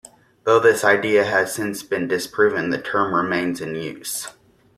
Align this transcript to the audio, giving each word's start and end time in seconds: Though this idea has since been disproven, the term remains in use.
Though 0.45 0.59
this 0.59 0.83
idea 0.83 1.23
has 1.25 1.53
since 1.53 1.83
been 1.83 2.07
disproven, 2.07 2.71
the 2.71 2.81
term 2.81 3.13
remains 3.13 3.61
in 3.61 3.75
use. 3.75 4.27